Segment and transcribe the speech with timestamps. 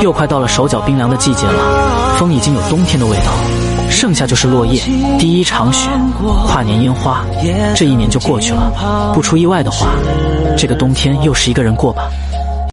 [0.00, 3.32] 又快到了手脚冰凉的季节了风已经有冬天的味道
[3.88, 4.80] 剩下就是落叶
[5.18, 5.88] 第一场雪
[6.46, 7.24] 跨年烟花
[7.74, 9.12] 这一年就过去了。
[9.14, 9.88] 不出意外的话
[10.56, 12.10] 这个冬天又是一个人过吧。